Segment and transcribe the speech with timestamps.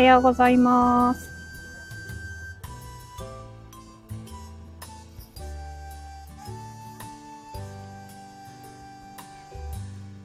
[0.00, 1.28] はようございます。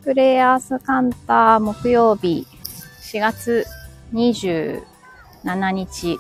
[0.01, 2.47] プレイヤースカンター木曜日
[3.01, 3.65] 4月
[4.13, 4.81] 27
[5.71, 6.19] 日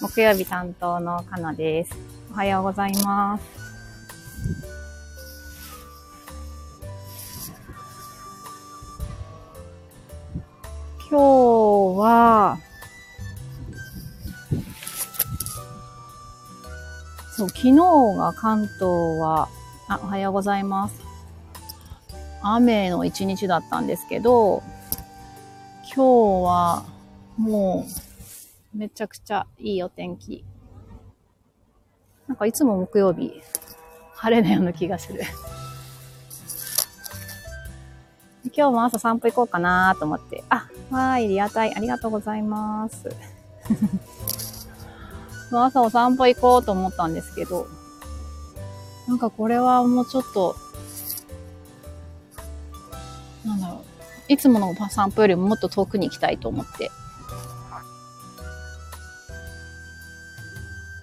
[0.00, 1.96] 木曜日担当のかなです。
[2.30, 3.62] おはようございます。
[11.10, 11.51] 今日
[12.02, 12.58] は、
[17.36, 17.74] そう、昨日
[18.16, 18.80] が関東
[19.20, 19.48] は、
[19.88, 21.00] あ、おはようございます。
[22.42, 24.64] 雨の一日だったんですけど、
[25.94, 26.84] 今日は
[27.36, 27.86] も
[28.74, 30.44] うめちゃくちゃいいお天気。
[32.26, 33.40] なんかいつも木曜日、
[34.14, 35.22] 晴れのような気がする。
[38.44, 40.42] 今日も朝散歩行こうかなと思って。
[40.48, 43.08] あ、わーい、リアタイ、ありがとうございます。
[45.52, 47.68] もう朝お散歩行こうと思ったんですけど、
[49.06, 50.56] なんかこれはもうちょっと、
[53.44, 54.32] なんだろう。
[54.32, 56.90] いつもの散歩よりももっと遠くに行きたいと思って。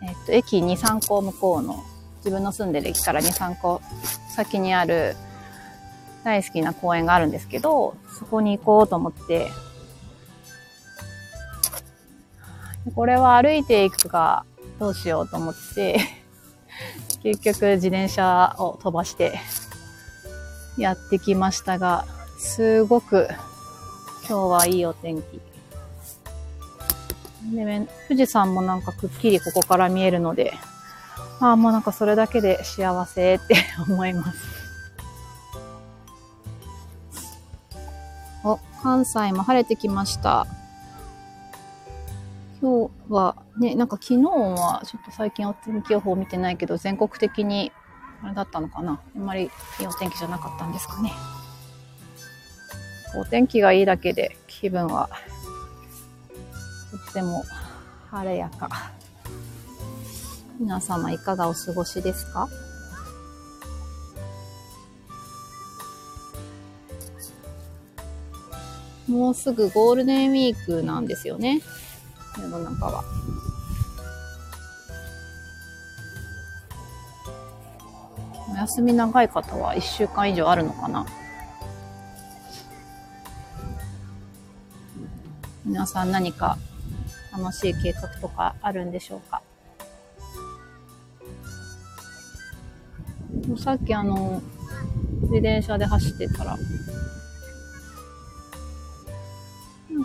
[0.01, 1.83] えっと、駅2、3個向こうの、
[2.17, 3.81] 自分の住んでる駅から2、3個
[4.35, 5.15] 先にある
[6.23, 9.49] 大好きな公園があるんですけど、そこに行こうと思って、
[12.95, 14.45] これは歩いていくか
[14.79, 15.99] どうしようと思って、
[17.23, 19.39] 結局自転車を飛ばして
[20.77, 22.05] やってきましたが、
[22.39, 23.27] すごく
[24.27, 25.41] 今日はいいお天気。
[27.53, 30.53] で、富士山もなんかくっきりここから見えるので、
[31.39, 33.55] ああ、もうなんかそれだけで幸せって
[33.87, 34.58] 思います。
[38.43, 40.47] お、関西も晴れてきました。
[42.61, 47.71] 今日はね、なんか昨日はちょっと最近お天気予報見てないけど、全国的に
[48.21, 51.13] あれだったのかなあんまりいいお天気じゃなかったんですかね。
[53.15, 55.09] お天気がいいだけで気分は
[56.91, 57.43] とっても
[58.11, 58.91] 晴れやか。
[60.59, 62.49] 皆様いかがお過ごしですか？
[69.09, 71.61] もうすぐゴールデンウィークなんですよね。
[72.37, 73.03] 世の中は。
[78.51, 81.05] お休み長い方は1週間以上あるのかな
[85.65, 86.57] 皆さん何か
[87.31, 89.41] 楽しい計画とかあるんでしょうか？
[93.57, 94.41] さっきあの、
[95.21, 96.57] 自転車で走ってたら、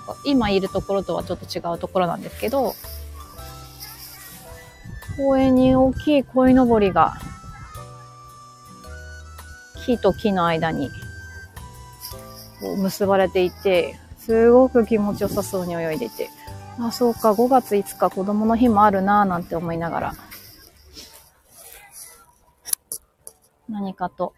[0.07, 2.75] か今いるところとはちょっと違うところなんですけど、
[5.17, 7.15] 公園に大きい鯉のぼりが、
[9.85, 10.91] 木と木の間に
[12.79, 16.31] 結ばれていて、すごく気持ちよさそうに泳いでいて、
[16.81, 20.15] あ、そうか、5月5日子供の日もあるなぁなんて思いながら、
[23.69, 24.33] 何かと、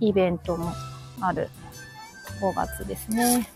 [0.00, 0.72] イベントも
[1.20, 1.50] ある
[2.40, 3.48] 5月ですね。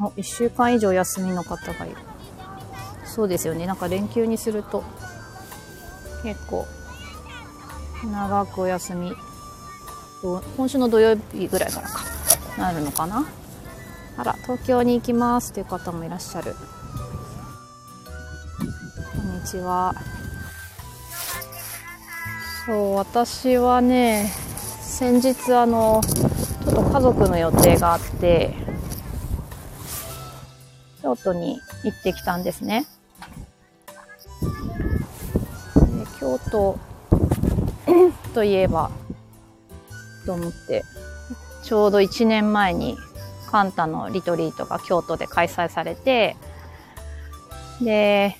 [0.00, 1.96] お、1週間以上休みの方がいる。
[3.04, 3.66] そうですよね。
[3.66, 4.82] なんか連休にすると、
[6.22, 6.66] 結構、
[8.04, 9.12] 長くお休み、
[10.56, 12.04] 今週の土曜日ぐらいからか、
[12.58, 13.26] なるのかな
[14.16, 16.54] あら、東京に行きますという方もいらっしゃる。
[19.16, 19.94] こんにちは。
[22.66, 24.30] そう、私はね、
[24.80, 26.00] 先日あの、
[26.92, 28.52] 家族の予定があって、
[31.00, 32.84] 京都に行ってきたんですね。
[34.40, 36.78] で京都
[38.34, 38.90] といえば、
[40.26, 40.82] と思って、
[41.62, 42.98] ちょうど1年前に
[43.52, 46.36] カンタのリトリートが京都で開催されて、
[47.80, 48.36] で、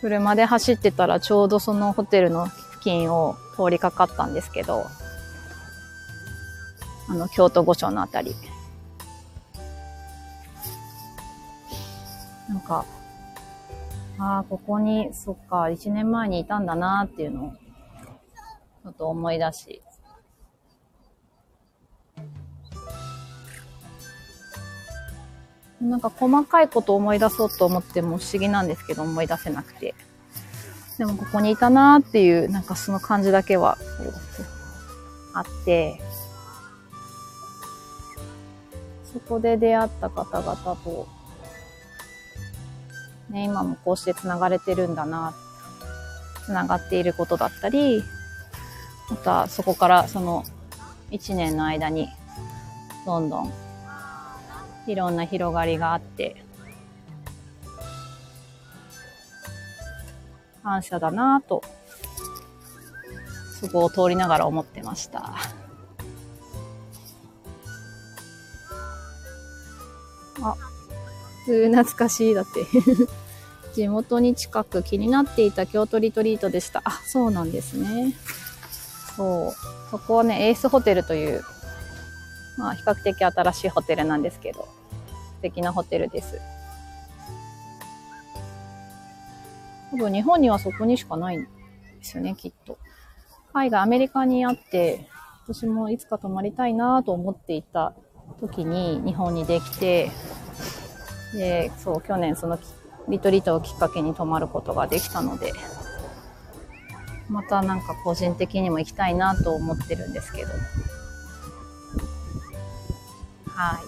[0.00, 4.86] 車で走ってたらちょうどそのホテルの付近を通りかかったんですけど、
[7.08, 8.34] あの、京都御所のあたり。
[12.48, 12.84] なんか、
[14.18, 19.82] ああ、ここに、そっか、1年前にいたんだなっていうのを、ちょっと思い出し、
[25.80, 29.94] なんか細かいことを思い出そうと思っても不思議なんですけど思い出せなくて。
[30.98, 33.78] でもここにいたなーっていう、なんかその感じだけは、
[35.34, 36.00] あって、
[39.12, 41.06] そこで出会った方々と、
[43.30, 45.34] ね、今もこうして繋がれてるんだな、
[46.46, 48.02] 繋がっていることだったり、
[49.10, 50.44] またそこからその
[51.10, 52.08] 1年の間に
[53.04, 53.52] どんどん
[54.86, 56.42] いろんな広がりがあって、
[60.62, 61.62] 感謝だなぁと、
[63.60, 65.34] そこを通りながら思ってました。
[70.40, 70.56] あ、
[71.44, 72.34] 普通懐かしい。
[72.34, 72.66] だって
[73.74, 76.82] 地元に近く気になっていた京都リトリートでした。
[76.84, 78.14] あ、そうなんですね。
[79.16, 79.52] そう。
[79.90, 81.44] そこはね、エースホテルという、
[82.56, 86.40] まあ、比較的新しいホテルなんですけど、素敵なホテルです。
[89.90, 91.48] 多分日本にはそこにしかないんで
[92.02, 92.78] すよね、きっと。
[93.52, 95.06] 海外、アメリカにあって、
[95.46, 97.94] 私もいつか泊まりたいなと思っていた
[98.40, 100.10] 時に日本にできて、
[101.34, 102.58] で、そう、去年その
[103.08, 105.52] リトリートをきっかけに泊まることができたので、
[107.28, 110.52] またなんか個人的にも行きたいなと思ってるんですけど。
[113.48, 113.80] は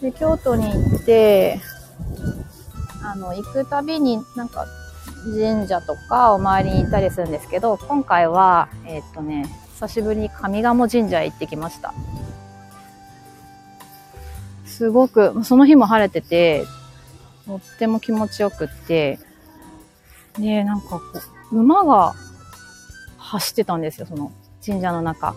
[0.00, 0.02] い。
[0.02, 1.60] で、京都に行って、
[3.02, 4.66] あの、行くたびになんか
[5.24, 9.46] 神社とかお参りに行ったりするんですけど、今回は、えー、っとね、
[9.80, 11.94] 久しぶりに上賀茂神社へ行ってきました。
[14.66, 16.66] すごく、その日も晴れてて、
[17.46, 19.18] とっても気持ちよくって、
[20.38, 21.00] で、なんかこ
[21.50, 22.14] う、馬が
[23.16, 24.32] 走ってたんですよ、その
[24.64, 25.34] 神社の中。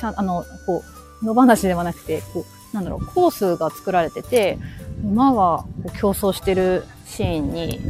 [0.00, 0.82] ちゃん、あの、こ
[1.22, 4.56] う、野放しではなくて、こう、なんだろう、コースが作られてて、
[5.04, 7.80] 馬がこう競争してるシーンに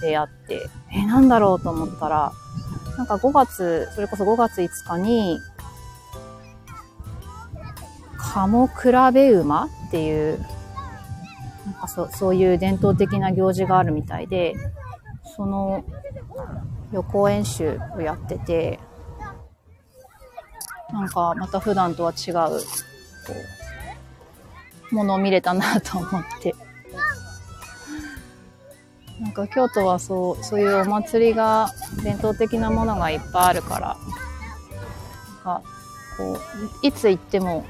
[0.00, 2.32] 出会って、え、なんだろうと思ったら、
[3.02, 5.40] なんか5月、それこそ5月5日に、
[8.16, 10.38] カモ比べ馬っていう、
[11.66, 14.54] なんかそそういう伝統的な行事があるみたいで、
[15.34, 15.84] その
[16.92, 18.78] 予行演習をやってて、
[20.92, 22.46] なんかまた普段とは違う、こ
[24.92, 26.54] う、ものを見れたなと思って。
[29.20, 31.68] なんか京都はそう、そういうお祭りが、
[32.02, 33.96] 伝統的なものがいっぱいあるから、
[35.44, 35.62] なんか、
[36.16, 36.38] こ
[36.82, 37.64] う、いつ行っても、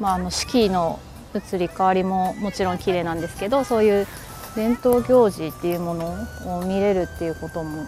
[0.00, 1.00] まあ、あの、四季の
[1.34, 4.06] 移り変わりももちろん綺麗なんですけど、そういう
[4.54, 7.86] 伝統行事っていうものを見れるっていうことも、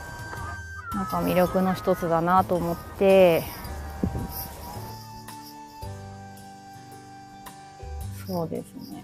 [0.95, 3.43] なんか魅力の一つだなと思って、
[8.27, 9.03] そうですね。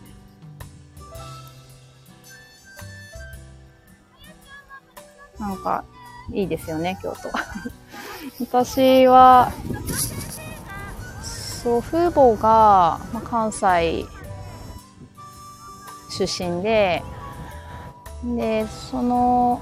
[5.38, 5.84] なんか、
[6.32, 7.30] いいですよね、京都。
[8.40, 9.52] 私は、
[11.22, 14.06] 祖父母が、まあ、関西
[16.10, 17.02] 出身で、
[18.22, 19.60] で、その、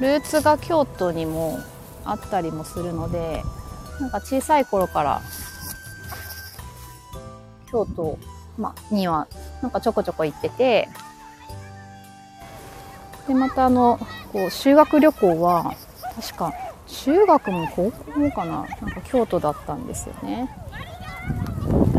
[0.00, 1.60] ルーツが京都にも
[2.04, 3.42] あったりもするので、
[4.00, 5.22] なんか小さい頃から、
[7.70, 8.18] 京都、
[8.58, 9.26] ま、には、
[9.62, 10.88] なんかちょこちょこ行ってて、
[13.28, 13.98] で、またあの、
[14.32, 15.74] こう、修学旅行は、
[16.16, 16.52] 確か、
[16.86, 18.52] 中学も高校もかな？
[18.52, 20.48] なんか京都だったんですよね。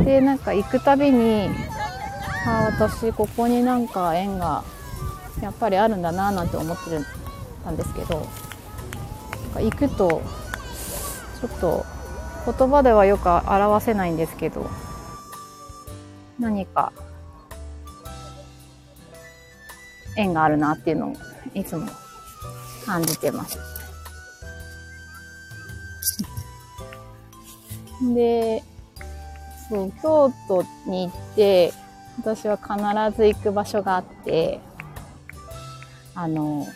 [0.04, 1.50] で、なんか行くたびに、
[2.48, 4.64] あ私、ここになんか縁が、
[5.42, 6.84] やっぱりあるんだななんて思って
[7.64, 8.26] たんですけど、
[9.56, 10.22] 行くと、
[11.42, 11.86] ちょっと、
[12.46, 14.70] 言葉ではよく表せないんですけど、
[16.40, 16.94] 何か
[20.16, 21.14] 縁があるなっていうのを
[21.54, 21.88] いつも
[22.86, 23.58] 感じてます。
[28.02, 28.64] で、
[29.70, 31.74] そう、京都に行って、
[32.20, 34.60] 私は必ず行く場所があって、
[36.14, 36.68] あの、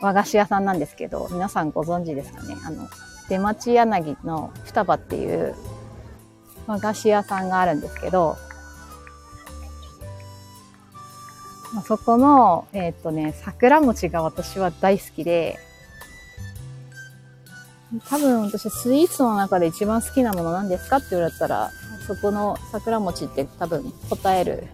[0.00, 2.56] 和菓子屋さんなんですけど、皆さんご存知ですかね？
[2.64, 2.88] あの、
[3.28, 5.54] 出町柳の双葉っていう
[6.66, 8.36] 和菓子屋さんがあるんですけど、
[11.86, 15.58] そこの、えー、っとね、桜餅が私は大好きで、
[18.08, 21.70] 多分私スイーツの中で一番好きなものなんですかって言われたら、
[22.06, 24.66] そこの桜餅って多分答える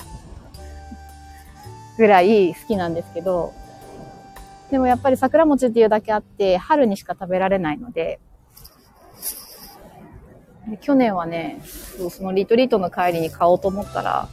[1.96, 3.52] ぐらい好きなんですけど、
[4.70, 8.20] でもやっぱり桜餅っていうだけあって、春にしか食べられないので、
[10.68, 11.60] で去年はね、
[12.10, 14.28] そのリトリートの帰りに買おうと思ったら、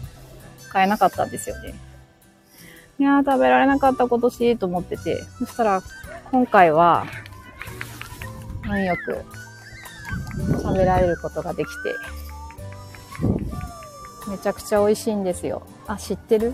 [0.70, 1.74] 買えなかったんですよね。
[3.00, 5.82] いやー、食べられなかった今年と思ってて、そしたら、
[6.32, 7.06] 今回は、
[8.78, 9.26] よく
[10.62, 11.96] 食べられることができて、
[14.30, 15.64] めちゃくちゃ美味しいんですよ。
[15.88, 16.54] あ、知ってる？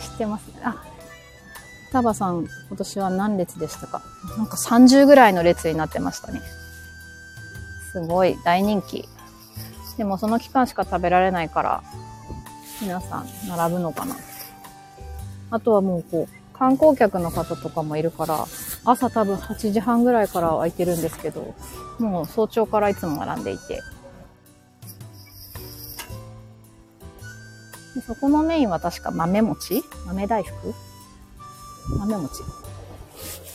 [0.00, 0.84] 知ってますあ、
[1.90, 4.02] タバさん、今年は何列でしたか？
[4.36, 6.40] なんか30ぐらいの列になってましたね。
[7.92, 9.08] すごい大人気。
[9.96, 11.82] でもその期間しか食べられないから、
[12.82, 14.14] 皆さん並ぶのかな。
[15.50, 18.46] あとはもうこう、観光客の方とかもいるから、
[18.84, 21.54] 朝多分8時半ぐらいから空いてるんですけど、
[21.98, 23.82] もう早朝からいつも並んでいて。
[27.94, 29.82] でそこのメインは確か豆餅？
[30.06, 30.74] 豆大福？
[31.98, 32.42] 豆餅。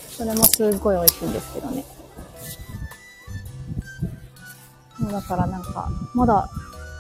[0.10, 1.86] それもすっごい美味しいんですけどね。
[5.12, 6.48] だからなんか、まだ、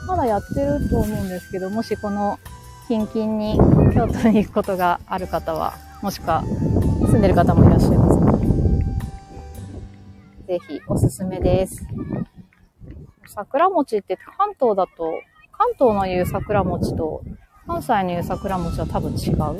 [0.07, 2.39] まだやってると思うんですけど、もしこの
[2.87, 3.59] 近々に
[3.93, 8.10] 京都に行くことがある方は、もしくは住んでる方もいらっしゃいます、
[10.51, 11.87] ぜひおすすめです。
[13.25, 15.13] 桜餅って関東だと、
[15.53, 17.23] 関東の言う桜餅と
[17.65, 19.37] 関西の言う桜餅は多分違う？
[19.37, 19.55] なん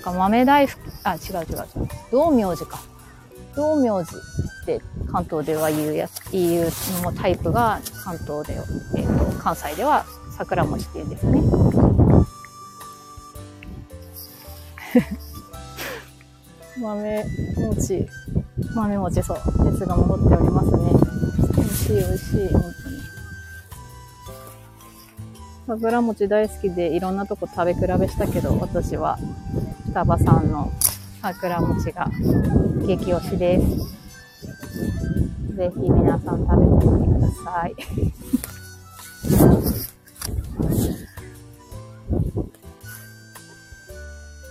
[0.00, 1.88] か豆大福、あ、違う違う違う。
[2.10, 2.80] 道明寺か。
[3.54, 4.80] 道明寺って
[5.12, 6.70] 関東では言うやつ、言う
[7.04, 8.54] のタイプが関東で、
[8.96, 10.04] えっ、ー、と、関西では
[10.36, 11.40] 桜餅って言うんですね。
[16.82, 17.24] 豆
[17.58, 18.08] 餅、
[18.74, 20.92] 豆餅、そう、熱が戻っておりますね。
[21.56, 23.00] 美味しい美味しい、本当に。
[25.66, 27.00] 桜餅大好きでい。
[27.00, 29.18] ろんなとこ食べ比べしたけど、私は
[29.86, 30.72] 双葉さんの
[31.22, 32.10] 桜餅が
[32.86, 33.66] 激推しです。
[35.56, 37.74] ぜひ皆さん食べてみてください。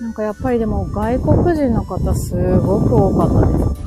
[0.01, 3.78] なんかやっぱりでも外国人の方すごく多かったです。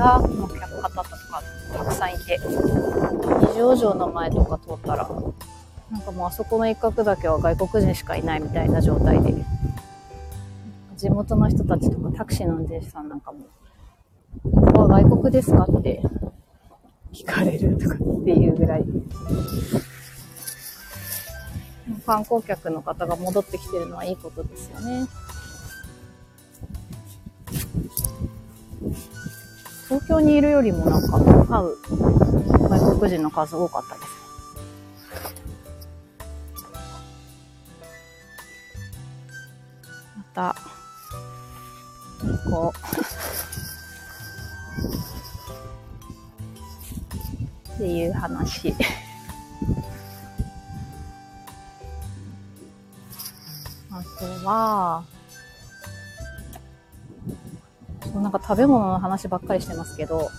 [0.00, 1.42] なんかツアーの方とか
[1.76, 2.40] たくさんいて、
[3.50, 5.08] 二条城の前とか通ったら、
[5.90, 9.34] なんかもうあそこの一角だけは外国人しかいないみたいな状態で、
[10.96, 13.40] 地元の人たちとかタクシーの運転手さんなんかも、
[14.42, 16.02] ここは外国ですかって
[17.12, 18.84] 聞かれるとかっていうぐらい、
[22.06, 25.06] 観光客の方が戻ってきてるのはいいことですよね。
[30.10, 31.76] 京にいるよりもなんか会う
[32.68, 34.08] 外国人の数多かったです。
[40.16, 40.56] また、
[42.50, 42.78] こう。
[47.74, 48.74] っていう話。
[53.92, 55.04] あとは、
[58.14, 60.30] なんか食べ物の話ばっかりしてますけど、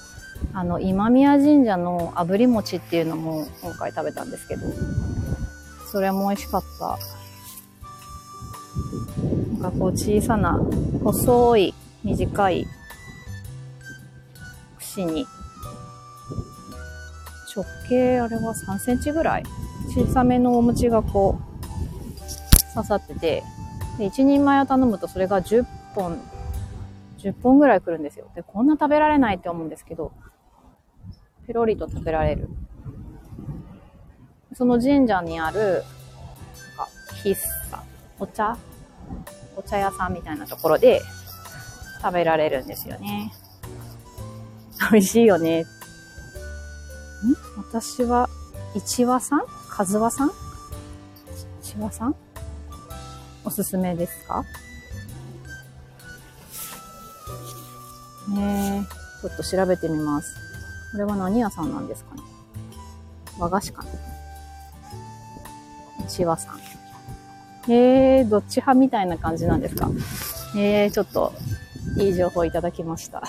[0.53, 4.65] あの、今宮神社の炙り餅っていうのも今回食べたんですけど、
[5.91, 6.97] それも美味しかった。
[9.61, 10.59] なんかこう小さな、
[11.03, 11.73] 細い、
[12.03, 12.65] 短い
[14.79, 15.27] 串に、
[17.53, 19.43] 直径あれは3センチぐらい？
[19.93, 23.43] 小さめのお餅がこう刺さってて、
[23.97, 26.17] で、1人前を頼むとそれが10本、
[27.21, 28.29] 10本ぐらい来るんですよ。
[28.35, 30.11] で、こんな食べられないって思うんですけど、
[31.47, 32.49] ペロリと食べられる。
[34.53, 35.83] その神社にある、
[36.77, 36.87] なんか、
[37.23, 37.35] 喫
[37.69, 37.83] 茶、
[38.19, 38.57] お茶？
[39.55, 41.01] お茶屋さんみたいなところで
[42.01, 43.33] 食べられるんですよね。
[44.91, 45.61] 美味しいよね。
[45.61, 45.65] ん？
[47.57, 48.29] 私は、
[48.73, 49.41] 一和さん？
[49.77, 50.31] 和和さん？
[51.61, 52.15] 一和さん？
[53.43, 54.43] おすすめですか？
[58.29, 60.35] ねえ、ちょっと調べてみます。
[60.91, 62.21] これは何屋さんなんですかね
[63.39, 63.89] 和菓子かな
[66.05, 66.59] 一和さん。
[67.71, 69.89] えー、どっち派みたいな感じなんですか
[70.55, 71.33] えー、ちょっと、
[71.97, 73.23] いい情報いただきました。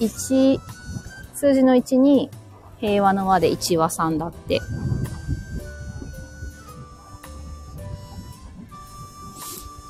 [0.00, 0.60] 1、
[1.34, 2.30] 数字の1に、
[2.80, 4.60] 平和の和で一和さんだって。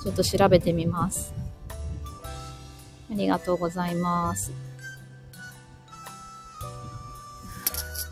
[0.04, 1.44] ちょっと調べてみます。
[3.11, 4.53] ありがとうございます。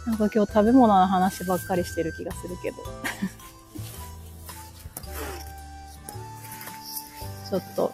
[0.06, 2.78] なんか今日食べ物の話ばっかりしてる気がするけど。
[7.48, 7.92] ちょっと、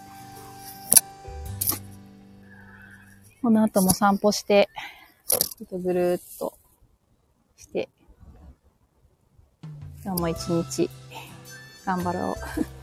[3.43, 4.71] この後も散歩して、
[5.27, 6.57] ちょっとぐるーっと
[7.57, 7.91] して、
[10.05, 10.89] 今日も一日
[11.85, 12.78] 頑張ろう。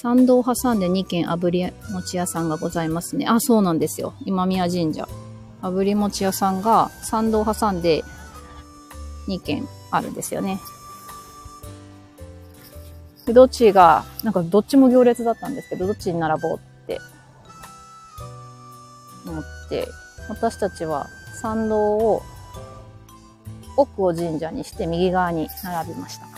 [0.00, 3.26] 参道を挟んで2軒炙り餅屋さんがございますね。
[3.26, 4.14] あ、そうなんですよ。
[4.24, 5.08] 今宮神社。
[5.60, 8.04] 炙り餅屋さんが参道を挟んで
[9.26, 10.60] 2軒あるんですよね。
[13.26, 17.00] どっちが、なんかどっちも行列だったんですけど、どっちに並ぼうって
[19.26, 19.88] 思って、
[20.28, 21.08] 私たちは
[21.42, 22.22] 参道を
[23.76, 26.37] 奥を神社にして右側に並びました。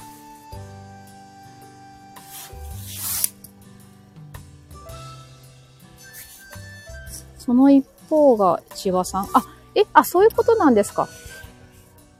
[7.40, 9.28] その一方が千葉さん。
[9.32, 9.42] あ、
[9.75, 11.09] え、あ、そういうことなんですか。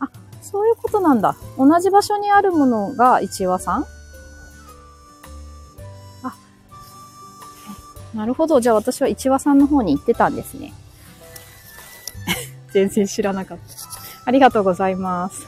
[0.01, 0.09] あ、
[0.41, 1.37] そういうことなんだ。
[1.59, 3.85] 同じ場所にあるものが一話さん？
[6.23, 6.35] あ、
[8.15, 8.61] なるほど。
[8.61, 10.73] じゃあ私は一話さんの方に行ってたんですね。
[12.73, 13.65] 全然知らなかった。
[14.25, 15.47] ありがとうございます。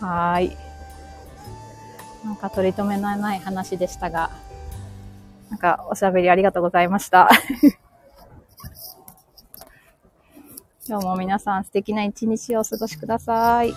[0.04, 0.56] はい。
[2.24, 4.30] なんか取り留めのない話でしたが、
[5.50, 7.28] なんかおしゃべりありがとうございました。
[10.86, 13.72] 今日も皆さん素敵な一日をお過ごしください。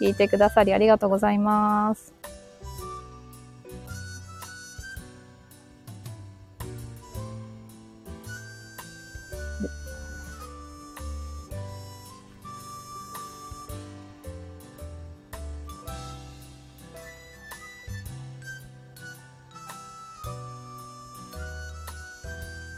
[0.00, 2.17] 聞いてくださりありがとうございます。